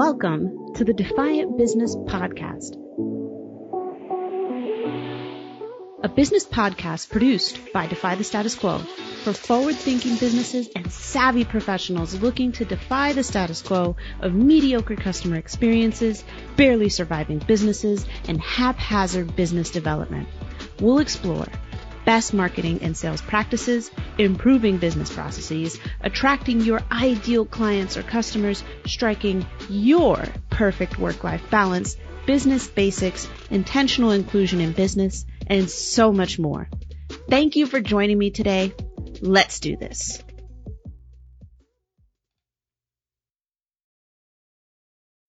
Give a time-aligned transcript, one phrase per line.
[0.00, 2.74] Welcome to the Defiant Business Podcast,
[6.02, 11.44] a business podcast produced by Defy the Status Quo for forward thinking businesses and savvy
[11.44, 16.24] professionals looking to defy the status quo of mediocre customer experiences,
[16.56, 20.28] barely surviving businesses, and haphazard business development.
[20.80, 21.46] We'll explore
[22.10, 23.88] best marketing and sales practices,
[24.18, 30.20] improving business processes, attracting your ideal clients or customers, striking your
[30.50, 36.68] perfect work life balance, business basics, intentional inclusion in business, and so much more.
[37.28, 38.74] Thank you for joining me today.
[39.20, 40.20] Let's do this.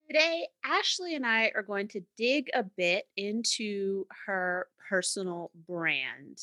[0.07, 6.39] Today, Ashley and I are going to dig a bit into her personal brand.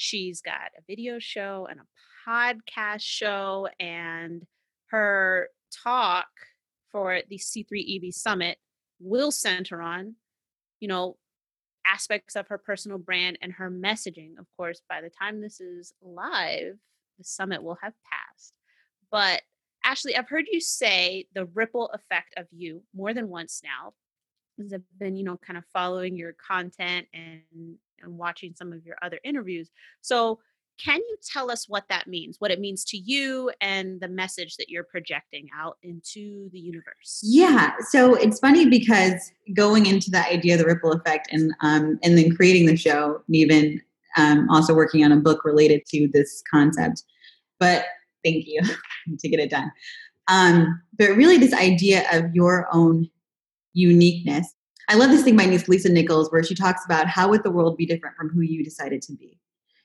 [0.00, 4.46] She's got a video show and a podcast show, and
[4.90, 5.48] her
[5.82, 6.28] talk
[6.92, 8.58] for the C3EB Summit
[9.00, 10.14] will center on,
[10.78, 11.16] you know,
[11.84, 14.38] aspects of her personal brand and her messaging.
[14.38, 16.76] Of course, by the time this is live,
[17.18, 18.52] the summit will have passed.
[19.10, 19.42] But
[19.84, 23.94] Ashley, I've heard you say the ripple effect of you more than once now.
[24.64, 28.84] As I've been, you know, kind of following your content and and watching some of
[28.84, 29.70] your other interviews.
[30.00, 30.40] So,
[30.82, 34.56] can you tell us what that means, what it means to you, and the message
[34.56, 37.20] that you're projecting out into the universe?
[37.22, 37.72] Yeah.
[37.90, 42.16] So it's funny because going into the idea of the ripple effect and um, and
[42.16, 43.80] then creating the show, even
[44.16, 47.02] um, also working on a book related to this concept.
[47.58, 47.84] But
[48.24, 48.60] thank you
[49.18, 49.72] to get it done.
[50.28, 53.10] Um, but really, this idea of your own
[53.72, 54.54] uniqueness
[54.88, 57.76] I love this thing by Lisa Nichols where she talks about how would the world
[57.76, 59.38] be different from who you decided to be.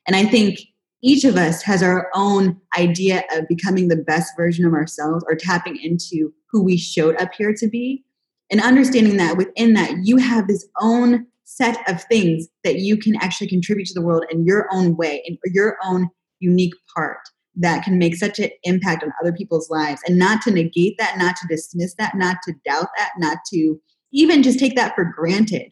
[0.07, 0.59] And I think
[1.01, 5.35] each of us has our own idea of becoming the best version of ourselves or
[5.35, 8.05] tapping into who we showed up here to be.
[8.49, 13.15] And understanding that within that, you have this own set of things that you can
[13.17, 17.19] actually contribute to the world in your own way, in your own unique part
[17.55, 20.01] that can make such an impact on other people's lives.
[20.07, 23.79] And not to negate that, not to dismiss that, not to doubt that, not to
[24.13, 25.72] even just take that for granted.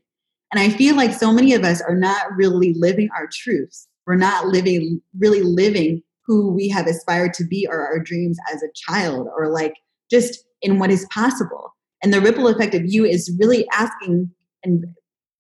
[0.52, 3.88] And I feel like so many of us are not really living our truths.
[4.06, 8.62] We're not living, really living who we have aspired to be or our dreams as
[8.62, 9.76] a child or like
[10.10, 11.74] just in what is possible.
[12.04, 14.30] And the ripple effect of you is really asking
[14.64, 14.86] and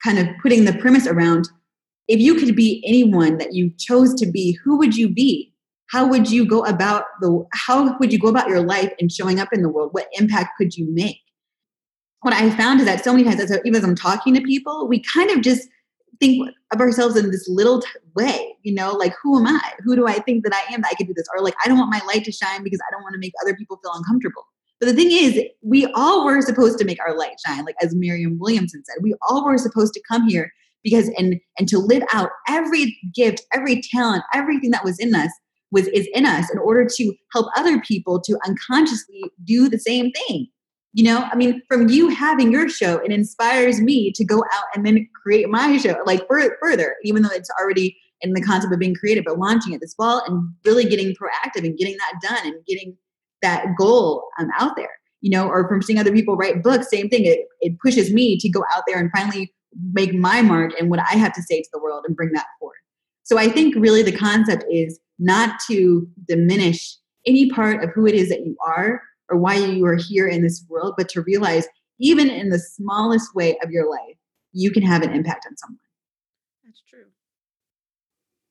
[0.03, 1.47] kind of putting the premise around
[2.07, 5.53] if you could be anyone that you chose to be, who would you be?
[5.91, 9.39] How would you go about the how would you go about your life and showing
[9.39, 9.89] up in the world?
[9.93, 11.21] What impact could you make?
[12.21, 14.99] What I found is that so many times, even as I'm talking to people, we
[14.99, 15.67] kind of just
[16.19, 19.73] think of ourselves in this little t- way, you know, like who am I?
[19.83, 21.27] Who do I think that I am that I could do this?
[21.35, 23.33] Or like I don't want my light to shine because I don't want to make
[23.41, 24.45] other people feel uncomfortable.
[24.79, 27.95] But the thing is, we all were supposed to make our light shine, like as
[27.95, 29.01] Marianne Williamson said.
[29.01, 33.41] We all were supposed to come here because and and to live out every gift,
[33.51, 35.31] every talent, everything that was in us
[35.71, 40.11] was is in us in order to help other people to unconsciously do the same
[40.11, 40.47] thing
[40.93, 44.65] you know i mean from you having your show it inspires me to go out
[44.75, 48.79] and then create my show like further even though it's already in the concept of
[48.79, 52.45] being creative but launching it this fall and really getting proactive and getting that done
[52.45, 52.95] and getting
[53.41, 57.09] that goal um, out there you know or from seeing other people write books same
[57.09, 59.53] thing it, it pushes me to go out there and finally
[59.93, 62.45] make my mark and what i have to say to the world and bring that
[62.59, 62.75] forward.
[63.23, 68.15] So i think really the concept is not to diminish any part of who it
[68.15, 71.67] is that you are or why you are here in this world, but to realize
[71.99, 74.17] even in the smallest way of your life,
[74.51, 75.79] you can have an impact on someone.
[76.65, 77.05] That's true.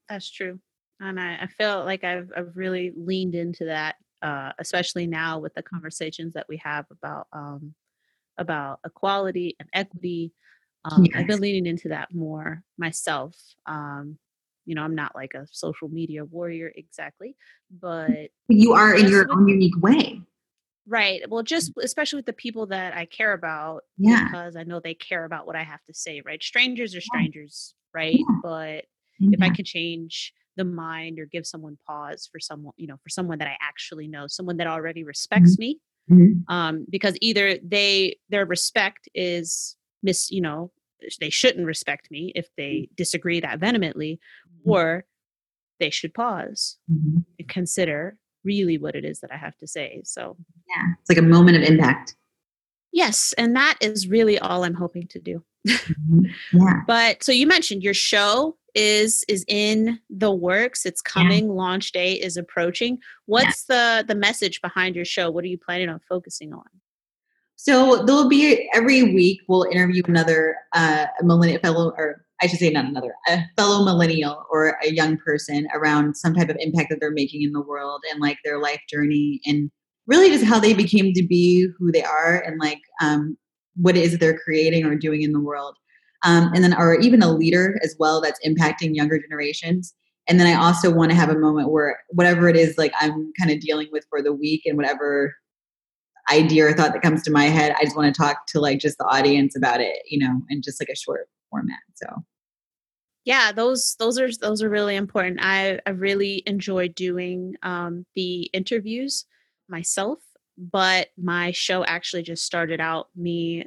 [0.08, 0.58] That's true.
[1.00, 5.54] And I, I feel like I've, I've really leaned into that, uh, especially now with
[5.54, 7.74] the conversations that we have about um,
[8.38, 10.32] about equality and equity.
[10.84, 11.14] Um, yes.
[11.16, 13.36] I've been leaning into that more myself.
[13.66, 14.18] Um,
[14.64, 17.36] you know, I'm not like a social media warrior exactly,
[17.80, 20.22] but you are in your own unique way.
[20.90, 21.22] Right.
[21.30, 24.24] Well, just especially with the people that I care about, yeah.
[24.24, 26.42] because I know they care about what I have to say, right?
[26.42, 28.16] Strangers are strangers, right?
[28.18, 28.36] Yeah.
[28.42, 28.84] But
[29.20, 29.30] yeah.
[29.30, 33.08] if I can change the mind or give someone pause for someone, you know, for
[33.08, 35.60] someone that I actually know, someone that already respects mm-hmm.
[35.60, 35.78] me,
[36.10, 36.52] mm-hmm.
[36.52, 40.72] um, because either they their respect is mis, you know,
[41.20, 42.96] they shouldn't respect me if they mm.
[42.96, 44.70] disagree that vehemently, mm-hmm.
[44.70, 45.04] or
[45.78, 47.18] they should pause mm-hmm.
[47.38, 50.02] and consider really what it is that I have to say.
[50.04, 50.36] So,
[50.68, 52.14] yeah, it's like a moment of impact.
[52.92, 55.44] Yes, and that is really all I'm hoping to do.
[55.66, 56.20] Mm-hmm.
[56.52, 56.80] Yeah.
[56.86, 60.86] but so you mentioned your show is is in the works.
[60.86, 61.46] It's coming.
[61.46, 61.52] Yeah.
[61.52, 62.98] Launch day is approaching.
[63.26, 64.02] What's yeah.
[64.02, 65.30] the the message behind your show?
[65.30, 66.64] What are you planning on focusing on?
[67.56, 72.70] So there'll be every week we'll interview another uh, millennial fellow, or I should say
[72.70, 76.98] not another, a fellow millennial or a young person around some type of impact that
[77.00, 79.70] they're making in the world and like their life journey and
[80.06, 83.36] really just how they became to be who they are and like um,
[83.76, 85.76] what it is they're creating or doing in the world.
[86.24, 89.94] Um, and then, or even a leader as well that's impacting younger generations.
[90.28, 93.32] And then I also want to have a moment where whatever it is, like I'm
[93.38, 95.34] kind of dealing with for the week and whatever
[96.30, 98.78] idea or thought that comes to my head, I just want to talk to like
[98.78, 101.80] just the audience about it, you know, in just like a short format.
[101.94, 102.06] So
[103.24, 108.44] yeah those those are those are really important i i really enjoy doing um the
[108.54, 109.26] interviews
[109.68, 110.18] myself
[110.56, 113.64] but my show actually just started out me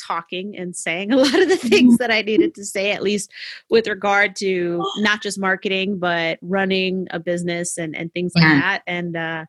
[0.00, 3.30] talking and saying a lot of the things that I needed to say, at least
[3.68, 8.82] with regard to not just marketing, but running a business and, and things like that.
[8.86, 9.44] And uh,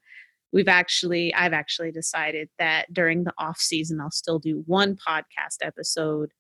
[0.52, 5.58] we've actually, I've actually decided that during the off season, I'll still do one podcast
[5.62, 6.32] episode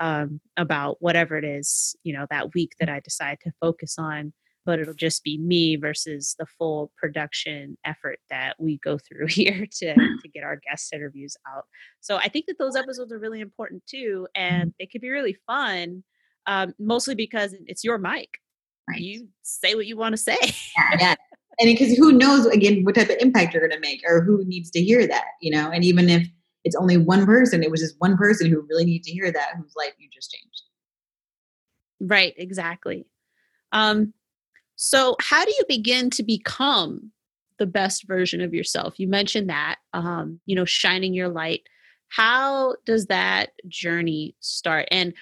[0.00, 4.32] um, about whatever it is, you know, that week that I decide to focus on
[4.66, 9.66] but it'll just be me versus the full production effort that we go through here
[9.78, 11.64] to to get our guest interviews out.
[12.00, 15.36] So I think that those episodes are really important too, and they could be really
[15.46, 16.04] fun.
[16.46, 18.28] Um, mostly because it's your mic.
[18.88, 19.00] Right.
[19.00, 20.38] You say what you want to say.
[20.40, 21.14] yeah, yeah.
[21.58, 24.44] And because who knows again what type of impact you're going to make, or who
[24.46, 25.70] needs to hear that, you know?
[25.70, 26.26] And even if
[26.64, 29.54] it's only one person, it was just one person who really needs to hear that,
[29.56, 30.62] whose life you just changed.
[32.00, 32.34] Right.
[32.36, 33.06] Exactly.
[33.72, 34.14] Um,
[34.76, 37.12] so, how do you begin to become
[37.58, 38.98] the best version of yourself?
[38.98, 41.62] You mentioned that, um, you know, shining your light.
[42.08, 44.88] How does that journey start?
[44.90, 45.12] And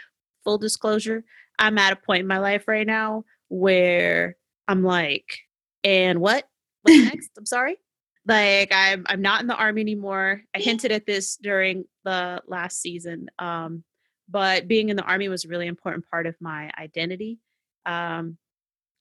[0.44, 1.24] full disclosure,
[1.58, 4.36] I'm at a point in my life right now where
[4.68, 5.40] I'm like,
[5.82, 6.48] and what?
[6.82, 7.30] What's next?
[7.36, 7.78] I'm sorry.
[8.28, 10.42] Like I'm I'm not in the army anymore.
[10.54, 13.28] I hinted at this during the last season.
[13.38, 13.84] Um,
[14.28, 17.38] but being in the army was a really important part of my identity.
[17.86, 18.36] Um,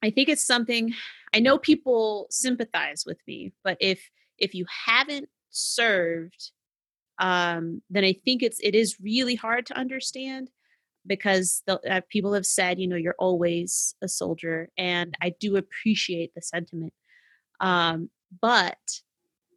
[0.01, 0.94] I think it's something
[1.35, 6.51] I know people sympathize with me, but if if you haven't served,
[7.19, 10.50] um, then I think it's it is really hard to understand
[11.06, 15.57] because the, uh, people have said, you know, you're always a soldier, and I do
[15.57, 16.94] appreciate the sentiment.
[17.59, 18.09] Um,
[18.41, 18.77] but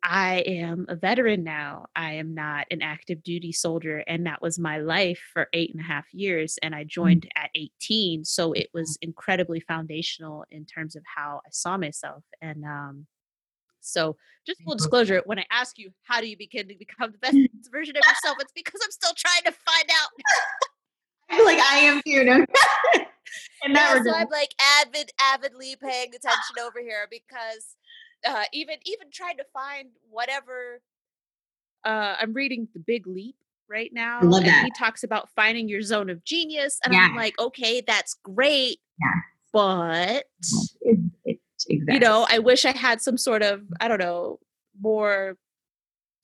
[0.03, 1.87] I am a veteran now.
[1.95, 3.99] I am not an active duty soldier.
[4.07, 6.59] And that was my life for eight and a half years.
[6.63, 6.89] And I mm.
[6.89, 8.25] joined at 18.
[8.25, 12.25] So it was incredibly foundational in terms of how I saw myself.
[12.41, 13.07] And um,
[13.81, 14.17] so,
[14.47, 17.37] just full disclosure when I ask you, how do you begin to become the best
[17.71, 18.39] version of yourself?
[18.41, 20.09] It's because I'm still trying to find out.
[21.31, 22.25] I feel like I am too.
[22.25, 22.35] No?
[23.65, 27.77] and yeah, so I'm like avid, avidly paying attention over here because
[28.27, 30.81] uh, even even trying to find whatever.
[31.85, 33.37] Uh, I'm reading The Big Leap
[33.69, 34.65] right now, and that.
[34.65, 37.01] he talks about finding your zone of genius, and yeah.
[37.01, 39.21] I'm like, okay, that's great, yeah.
[39.53, 40.25] but
[40.83, 41.39] it, it,
[41.69, 41.95] exactly.
[41.95, 44.39] you know, I wish I had some sort of I don't know
[44.81, 45.37] more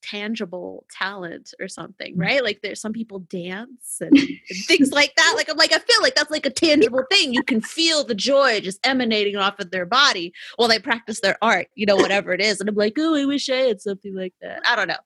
[0.09, 2.21] tangible talent or something, mm.
[2.21, 2.43] right?
[2.43, 5.35] Like there's some people dance and, and, things like that.
[5.37, 7.35] Like I'm like, I feel like that's like a tangible thing.
[7.35, 11.37] You can feel the joy just emanating off of their body while they practice their
[11.43, 12.61] art, you know, whatever it is.
[12.61, 14.63] And I'm like, oh, I wish I had something like that.
[14.67, 14.97] I don't know.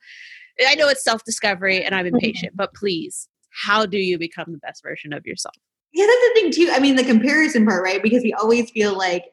[0.67, 4.83] I know it's self-discovery and I'm impatient, but please, how do you become the best
[4.83, 5.55] version of yourself?
[5.93, 6.71] Yeah, that's the thing too.
[6.73, 8.03] I mean, the comparison part, right?
[8.03, 9.25] Because we always feel like,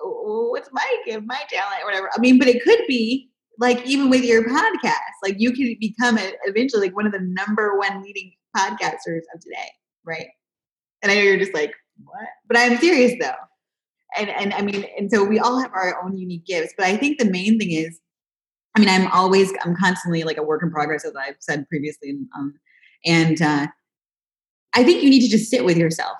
[0.00, 2.10] oh, what's my gift, my talent, whatever.
[2.14, 3.30] I mean, but it could be
[3.62, 7.20] like even with your podcast, like you can become a, eventually like one of the
[7.20, 9.70] number one leading podcasters of today,
[10.04, 10.26] right?
[11.00, 12.26] And I know you're just like, what?
[12.48, 13.30] But I'm serious though.
[14.18, 16.74] And and I mean, and so we all have our own unique gifts.
[16.76, 18.00] But I think the main thing is,
[18.76, 22.18] I mean, I'm always I'm constantly like a work in progress, as I've said previously.
[22.36, 22.54] Um,
[23.06, 23.68] and uh,
[24.74, 26.18] I think you need to just sit with yourself.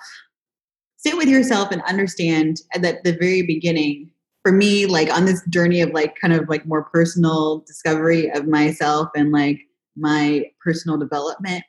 [0.97, 4.12] Sit with yourself and understand at that the very beginning
[4.43, 8.49] for me, like on this journey of like kind of like more personal discovery of
[8.49, 9.61] myself and like
[9.97, 11.65] my personal development,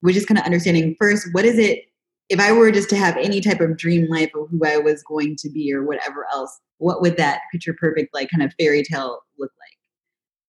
[0.00, 1.84] which is kind of understanding first, what is it
[2.28, 5.02] if I were just to have any type of dream life of who I was
[5.02, 8.82] going to be or whatever else, what would that picture perfect, like kind of fairy
[8.82, 9.78] tale look like?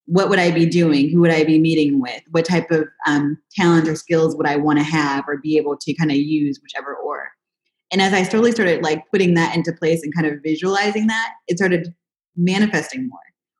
[0.07, 1.09] What would I be doing?
[1.09, 2.21] Who would I be meeting with?
[2.31, 5.77] What type of um, talent or skills would I want to have or be able
[5.77, 6.97] to kind of use, whichever?
[7.91, 11.33] And as I slowly started like putting that into place and kind of visualizing that,
[11.47, 11.93] it started
[12.35, 13.19] manifesting more.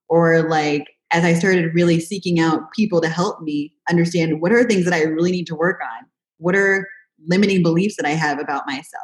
[0.09, 4.63] Or like as I started really seeking out people to help me understand what are
[4.63, 6.05] things that I really need to work on?
[6.37, 6.87] What are
[7.25, 9.03] limiting beliefs that I have about myself?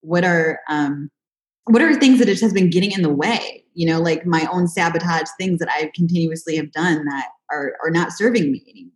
[0.00, 1.10] What are um,
[1.66, 3.64] what are things that it has been getting in the way?
[3.74, 7.90] You know, like my own sabotage things that I continuously have done that are are
[7.90, 8.92] not serving me anymore.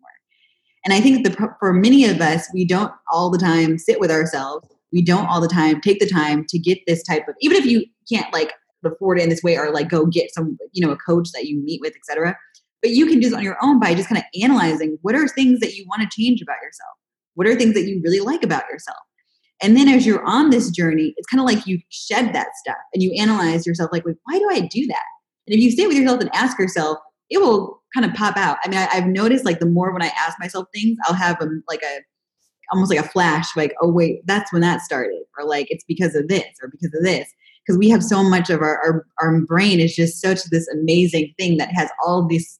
[0.84, 4.10] And I think the, for many of us, we don't all the time sit with
[4.10, 4.68] ourselves.
[4.96, 7.66] We don't all the time take the time to get this type of, even if
[7.66, 10.92] you can't like afford it in this way or like go get some, you know,
[10.92, 12.34] a coach that you meet with, etc.
[12.80, 15.28] But you can do this on your own by just kind of analyzing what are
[15.28, 16.96] things that you want to change about yourself?
[17.34, 18.96] What are things that you really like about yourself?
[19.62, 22.76] And then as you're on this journey, it's kind of like you shed that stuff
[22.94, 25.04] and you analyze yourself like, wait, why do I do that?
[25.46, 26.98] And if you stay with yourself and ask yourself,
[27.30, 28.58] it will kind of pop out.
[28.64, 31.40] I mean, I, have noticed like the more when I ask myself things, I'll have
[31.40, 32.00] a, like a
[32.72, 36.14] almost like a flash, like, oh wait, that's when that started, or like it's because
[36.14, 37.28] of this or because of this.
[37.64, 41.34] Because we have so much of our, our our brain is just such this amazing
[41.38, 42.58] thing that has all this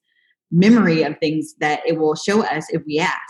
[0.51, 3.21] memory of things that it will show us if we ask.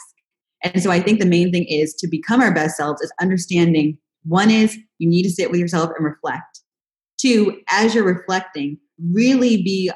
[0.62, 3.98] And so I think the main thing is to become our best selves is understanding
[4.24, 6.60] one is you need to sit with yourself and reflect.
[7.18, 8.78] Two, as you're reflecting,
[9.12, 9.90] really be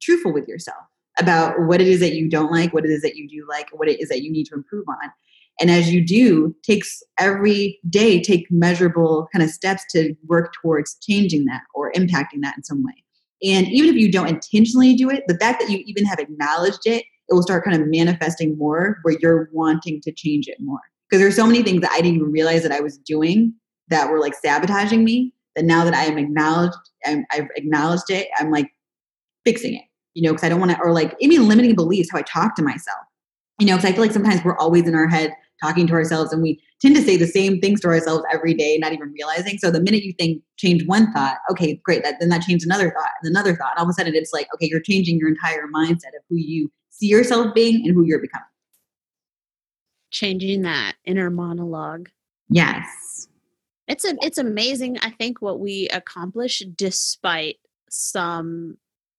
[0.00, 0.78] truthful with yourself
[1.18, 3.68] about what it is that you don't like, what it is that you do like,
[3.72, 5.10] what it is that you need to improve on.
[5.60, 10.96] And as you do, takes every day take measurable kind of steps to work towards
[11.02, 13.04] changing that or impacting that in some way.
[13.42, 16.86] And even if you don't intentionally do it, the fact that you even have acknowledged
[16.86, 20.80] it, it will start kind of manifesting more where you're wanting to change it more.
[21.08, 23.54] Because there's so many things that I didn't even realize that I was doing
[23.88, 25.32] that were like sabotaging me.
[25.54, 28.70] That now that I am acknowledged, I'm, I've acknowledged it, I'm like
[29.44, 29.84] fixing it
[30.16, 32.56] you know, because I don't want to, or like even limiting beliefs, how I talk
[32.56, 32.98] to myself,
[33.60, 36.32] you know, because I feel like sometimes we're always in our head talking to ourselves
[36.32, 39.58] and we tend to say the same things to ourselves every day, not even realizing.
[39.58, 42.90] So the minute you think change one thought, okay, great, that then that changed another
[42.90, 43.72] thought and another thought.
[43.72, 46.36] And all of a sudden it's like, okay, you're changing your entire mindset of who
[46.36, 48.46] you see yourself being and who you're becoming.
[50.10, 52.08] Changing that inner monologue.
[52.48, 53.28] Yes.
[53.88, 57.56] It's a it's amazing, I think, what we accomplish despite
[57.88, 58.76] some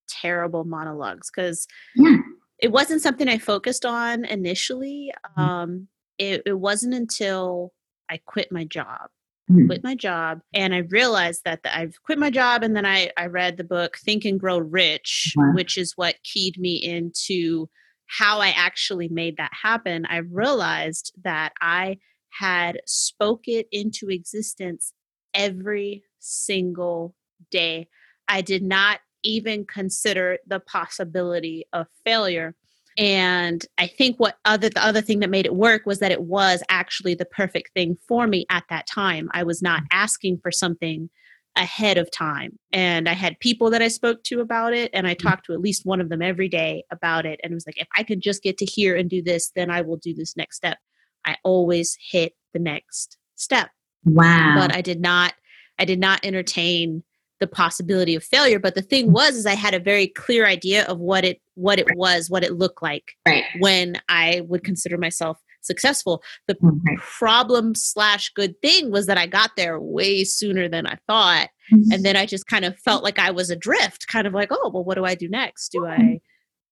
[0.07, 2.17] terrible monologues because yeah.
[2.59, 5.13] it wasn't something I focused on initially.
[5.37, 5.41] Mm-hmm.
[5.41, 5.87] Um,
[6.17, 7.73] it, it wasn't until
[8.09, 9.09] I quit my job
[9.49, 9.67] Mm-hmm.
[9.67, 13.09] quit my job and i realized that the, i've quit my job and then i
[13.15, 17.69] i read the book think and grow rich which is what keyed me into
[18.07, 21.95] how i actually made that happen i realized that i
[22.31, 24.91] had spoke it into existence
[25.33, 27.15] every single
[27.49, 27.87] day
[28.27, 32.55] i did not even consider the possibility of failure.
[32.97, 36.23] And I think what other the other thing that made it work was that it
[36.23, 39.29] was actually the perfect thing for me at that time.
[39.33, 41.09] I was not asking for something
[41.55, 42.57] ahead of time.
[42.71, 45.19] And I had people that I spoke to about it, and I mm.
[45.19, 47.39] talked to at least one of them every day about it.
[47.43, 49.69] And it was like, if I could just get to here and do this, then
[49.69, 50.77] I will do this next step.
[51.25, 53.69] I always hit the next step.
[54.05, 54.55] Wow.
[54.55, 55.33] But I did not,
[55.79, 57.03] I did not entertain
[57.39, 60.85] the possibility of failure but the thing was is i had a very clear idea
[60.85, 63.43] of what it what it was what it looked like right.
[63.59, 66.23] when i would consider myself successful.
[66.47, 66.95] The mm-hmm.
[66.95, 71.91] problem slash good thing was that i got there way sooner than i thought mm-hmm.
[71.91, 74.71] and then i just kind of felt like i was adrift kind of like oh
[74.73, 75.69] well what do i do next?
[75.69, 76.19] Do i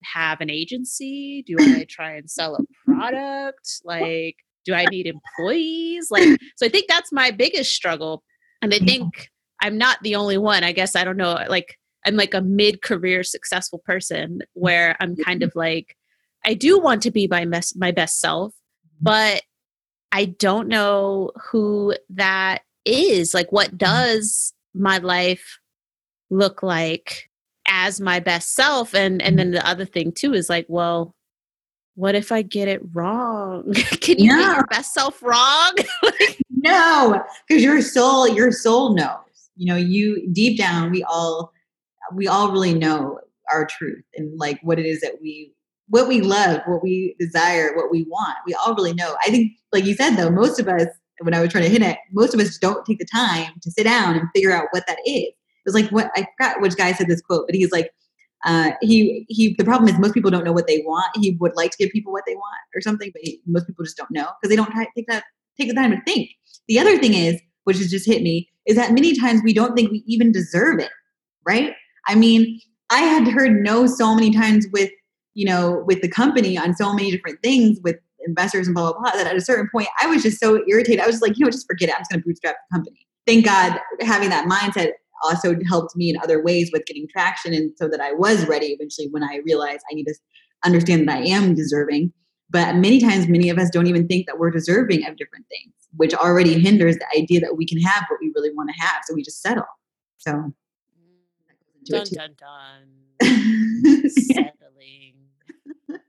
[0.04, 1.44] have an agency?
[1.46, 3.82] Do i try and sell a product?
[3.84, 6.10] Like do i need employees?
[6.10, 8.24] Like so i think that's my biggest struggle
[8.62, 9.30] and i think
[9.62, 10.64] I'm not the only one.
[10.64, 11.40] I guess I don't know.
[11.48, 15.96] Like I'm like a mid-career successful person where I'm kind of like
[16.46, 19.04] I do want to be my best my best self, mm-hmm.
[19.04, 19.42] but
[20.12, 23.34] I don't know who that is.
[23.34, 23.78] Like what mm-hmm.
[23.78, 25.60] does my life
[26.30, 27.30] look like
[27.68, 28.94] as my best self?
[28.94, 29.68] And and then the mm-hmm.
[29.68, 31.16] other thing too is like, well,
[31.96, 33.74] what if I get it wrong?
[33.74, 34.40] Can you no.
[34.40, 35.74] get your best self wrong?
[36.52, 41.52] no, because your soul, your soul knows you know you deep down we all
[42.14, 43.20] we all really know
[43.52, 45.54] our truth and like what it is that we
[45.88, 48.38] what we love what we desire what we want.
[48.46, 49.16] We all really know.
[49.26, 50.88] I think like you said though most of us
[51.20, 53.72] when i was trying to hit it most of us don't take the time to
[53.72, 55.28] sit down and figure out what that is.
[55.28, 55.34] It
[55.66, 57.92] was like what i forgot which guy said this quote but he's like
[58.46, 61.08] uh, he he the problem is most people don't know what they want.
[61.16, 63.84] He would like to give people what they want or something but he, most people
[63.84, 65.24] just don't know because they don't take that
[65.60, 66.30] take the time to think.
[66.68, 69.76] The other thing is which has just hit me is that many times we don't
[69.76, 70.90] think we even deserve it,
[71.46, 71.74] right?
[72.08, 74.90] I mean, I had heard no so many times with,
[75.34, 79.02] you know, with the company on so many different things with investors and blah, blah,
[79.02, 81.02] blah, that at a certain point I was just so irritated.
[81.02, 81.96] I was like, you know, just forget it.
[81.96, 83.08] I'm just going to bootstrap the company.
[83.28, 84.92] Thank God having that mindset
[85.24, 88.68] also helped me in other ways with getting traction and so that I was ready
[88.68, 90.16] eventually when I realized I need to
[90.64, 92.14] understand that I am deserving.
[92.50, 95.74] But many times, many of us don't even think that we're deserving of different things
[95.98, 99.02] which already hinders the idea that we can have what we really want to have.
[99.06, 99.66] So we just settle.
[100.18, 100.54] So mm.
[101.86, 104.10] dun dun dun.
[104.10, 105.14] Settling.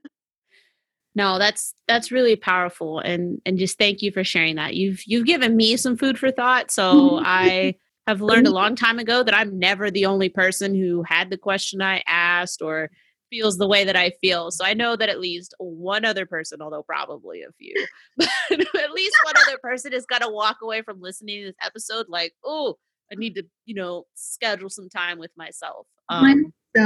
[1.15, 4.75] No, that's that's really powerful and and just thank you for sharing that.
[4.75, 6.69] You've you've given me some food for thought.
[6.69, 7.73] So I
[8.07, 11.37] have learned a long time ago that I'm never the only person who had the
[11.37, 12.91] question I asked or
[13.29, 14.51] feels the way that I feel.
[14.51, 17.85] So I know that at least one other person, although probably a few,
[18.17, 22.07] but at least one other person is gonna walk away from listening to this episode
[22.09, 22.75] like, oh,
[23.11, 25.87] I need to, you know, schedule some time with myself.
[26.09, 26.83] Um, so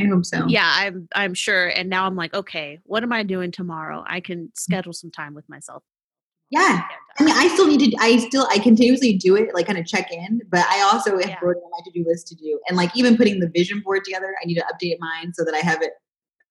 [0.00, 0.44] I hope so.
[0.46, 1.68] Yeah, I'm I'm sure.
[1.68, 4.04] And now I'm like, okay, what am I doing tomorrow?
[4.06, 5.82] I can schedule some time with myself.
[6.50, 6.82] Yeah.
[7.18, 9.86] I mean, I still need to, I still, I continuously do it, like kind of
[9.86, 11.38] check in, but I also have yeah.
[11.42, 12.60] wrote on my to do list to do.
[12.68, 15.54] And like even putting the vision board together, I need to update mine so that
[15.54, 15.92] I have it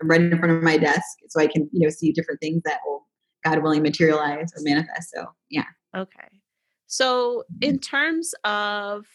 [0.02, 2.80] right in front of my desk so I can, you know, see different things that
[2.86, 3.06] will,
[3.44, 5.12] God willing, materialize or manifest.
[5.14, 5.66] So, yeah.
[5.96, 6.42] Okay.
[6.88, 9.06] So, in terms of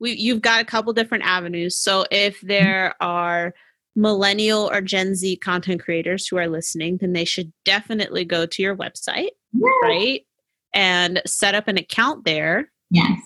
[0.00, 1.76] we you've got a couple different avenues.
[1.76, 2.48] So if mm-hmm.
[2.48, 3.54] there are
[3.98, 8.62] millennial or Gen Z content creators who are listening, then they should definitely go to
[8.62, 9.68] your website, yeah.
[9.82, 10.26] right?
[10.72, 12.70] And set up an account there.
[12.90, 13.20] Yes.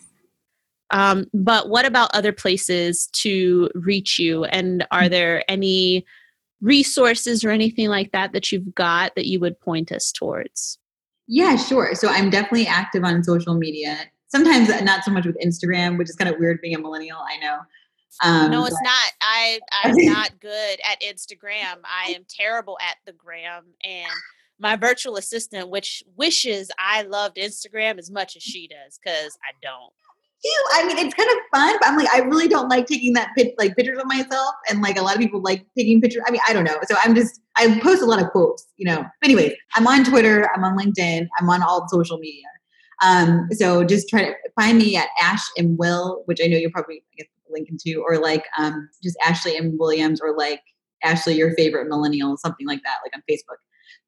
[0.91, 4.45] Um, but what about other places to reach you?
[4.45, 5.11] And are mm-hmm.
[5.11, 6.05] there any
[6.61, 10.79] resources or anything like that that you've got that you would point us towards?
[11.26, 11.95] Yeah, sure.
[11.95, 13.99] So I'm definitely active on social media
[14.33, 17.19] sometimes not so much with Instagram, which is kind of weird being a millennial.
[17.19, 17.59] I know.
[18.23, 18.85] Um, no, it's but.
[18.85, 19.12] not.
[19.21, 21.81] I I'm not good at Instagram.
[21.85, 24.12] I am terrible at the gram, and
[24.59, 29.52] my virtual assistant, which wishes I loved Instagram as much as she does, because I
[29.62, 29.92] don't.
[30.75, 33.31] I mean, it's kind of fun, but I'm like, I really don't like taking that
[33.37, 36.23] pit, like pictures of myself, and like a lot of people like taking pictures.
[36.26, 36.78] I mean, I don't know.
[36.88, 39.04] So I'm just, I post a lot of quotes, you know.
[39.23, 42.47] Anyways, I'm on Twitter, I'm on LinkedIn, I'm on all social media.
[43.04, 46.73] Um, so just try to find me at Ash and Will, which I know you'll
[46.73, 47.04] probably
[47.52, 50.61] get linking to, or like um, just Ashley M Williams, or like
[51.02, 53.59] Ashley, your favorite millennial, something like that, like on Facebook.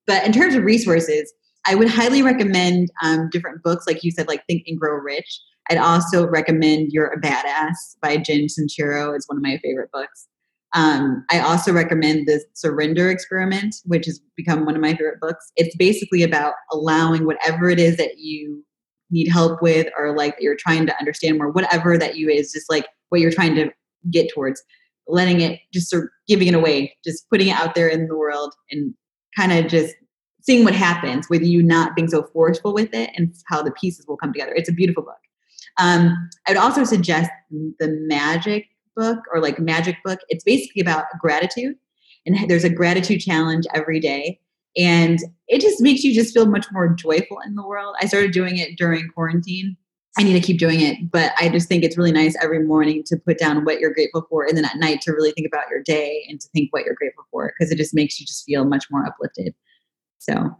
[0.07, 1.33] But in terms of resources,
[1.67, 5.41] I would highly recommend um, different books, like you said, like Think and Grow Rich.
[5.71, 9.17] I'd also recommend You're a Badass by Jen Sincero.
[9.17, 10.29] It's one of my favorite books.
[10.75, 15.53] Um, I also recommend the Surrender Experiment, which has become one of my favorite books.
[15.57, 18.65] It's basically about allowing whatever it is that you
[19.11, 22.71] need help with or like you're trying to understand more whatever that you is just
[22.71, 23.71] like what you're trying to
[24.11, 24.63] get towards
[25.07, 28.17] letting it just sort of giving it away just putting it out there in the
[28.17, 28.95] world and
[29.37, 29.95] kind of just
[30.45, 34.07] seeing what happens with you not being so forceful with it and how the pieces
[34.07, 34.53] will come together.
[34.55, 35.17] It's a beautiful book.
[35.79, 41.07] Um, i would also suggest the magic book or like magic book it's basically about
[41.19, 41.75] gratitude
[42.27, 44.39] and there's a gratitude challenge every day
[44.77, 47.95] and it just makes you just feel much more joyful in the world.
[48.01, 49.77] I started doing it during quarantine.
[50.17, 53.03] I need to keep doing it, but I just think it's really nice every morning
[53.07, 55.69] to put down what you're grateful for and then at night to really think about
[55.69, 58.45] your day and to think what you're grateful for because it just makes you just
[58.45, 59.55] feel much more uplifted.
[60.19, 60.57] So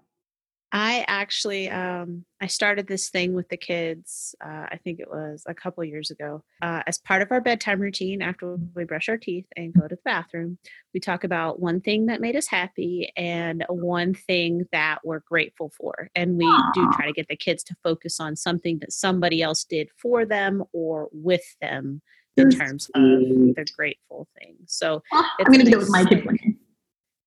[0.75, 4.35] I actually um, I started this thing with the kids.
[4.45, 6.43] Uh, I think it was a couple years ago.
[6.61, 9.95] Uh, as part of our bedtime routine, after we brush our teeth and go to
[9.95, 10.59] the bathroom,
[10.93, 15.71] we talk about one thing that made us happy and one thing that we're grateful
[15.79, 16.11] for.
[16.17, 16.75] And we Aww.
[16.75, 20.27] do try to get the kids to focus on something that somebody else did for
[20.27, 22.03] them or with them
[22.37, 24.57] in terms of the grateful thing.
[24.67, 26.27] So I'm going to do it with my kids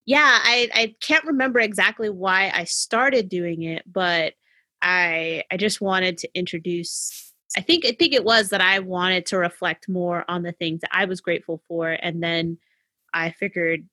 [0.08, 4.34] yeah, I, I can't remember exactly why I started doing it, but
[4.82, 9.26] I I just wanted to introduce I think I think it was that I wanted
[9.28, 12.58] to reflect more on the things that I was grateful for and then
[13.14, 13.86] I figured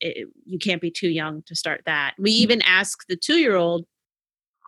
[0.00, 2.14] it, you can't be too young to start that.
[2.18, 2.42] We mm.
[2.42, 3.84] even asked the 2-year-old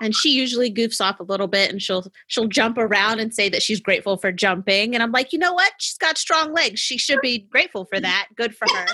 [0.02, 3.48] and she usually goofs off a little bit and she'll she'll jump around and say
[3.48, 5.72] that she's grateful for jumping and I'm like, "You know what?
[5.78, 6.78] She's got strong legs.
[6.78, 8.28] She should be grateful for that.
[8.36, 8.86] Good for her."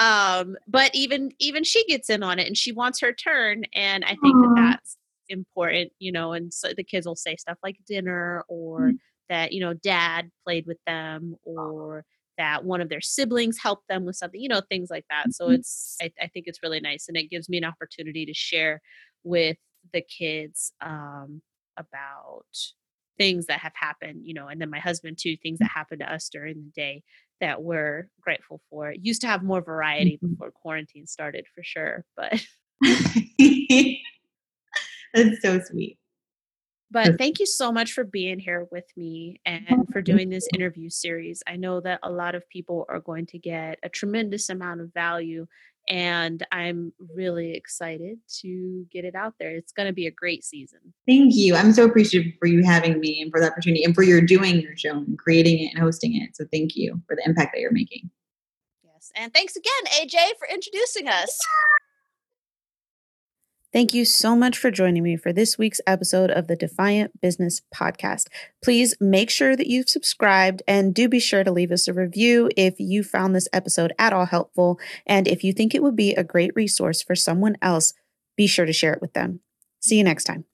[0.00, 4.04] Um but even even she gets in on it and she wants her turn and
[4.04, 4.56] i think Aww.
[4.56, 4.96] that that's
[5.28, 8.96] important you know and so the kids will say stuff like dinner or mm-hmm.
[9.28, 12.04] that you know dad played with them or
[12.38, 15.44] that one of their siblings helped them with something you know things like that so
[15.44, 15.54] mm-hmm.
[15.54, 18.80] it's I, I think it's really nice and it gives me an opportunity to share
[19.22, 19.58] with
[19.92, 21.42] the kids um
[21.76, 22.46] about
[23.20, 26.10] things that have happened, you know, and then my husband too, things that happened to
[26.10, 27.02] us during the day
[27.40, 28.90] that we're grateful for.
[28.90, 30.32] It used to have more variety mm-hmm.
[30.32, 32.32] before quarantine started for sure, but
[35.14, 35.98] that's so sweet.
[36.90, 40.90] But thank you so much for being here with me and for doing this interview
[40.90, 41.42] series.
[41.46, 44.92] I know that a lot of people are going to get a tremendous amount of
[44.92, 45.46] value
[45.88, 49.50] and I'm really excited to get it out there.
[49.50, 50.78] It's going to be a great season.
[51.06, 51.56] Thank you.
[51.56, 54.60] I'm so appreciative for you having me and for the opportunity and for your doing
[54.60, 56.36] your show and creating it and hosting it.
[56.36, 58.10] So thank you for the impact that you're making.
[58.84, 59.10] Yes.
[59.16, 61.38] And thanks again, AJ, for introducing us.
[63.72, 67.62] Thank you so much for joining me for this week's episode of the Defiant Business
[67.72, 68.26] Podcast.
[68.64, 72.50] Please make sure that you've subscribed and do be sure to leave us a review
[72.56, 74.80] if you found this episode at all helpful.
[75.06, 77.94] And if you think it would be a great resource for someone else,
[78.36, 79.38] be sure to share it with them.
[79.78, 80.46] See you next time.